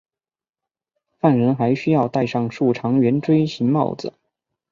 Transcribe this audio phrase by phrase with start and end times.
[1.19, 4.13] 犯人还需要戴上竖长圆锥形帽子。